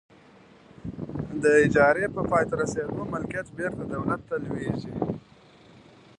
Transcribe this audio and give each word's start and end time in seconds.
د 1.41 1.43
اجارې 1.65 2.05
په 2.15 2.21
پای 2.29 2.43
ته 2.49 2.53
رسیدو 2.61 2.99
ملکیت 3.13 3.47
بیرته 3.57 3.83
دولت 3.93 4.21
ته 4.29 4.35
لویږي. 4.43 4.93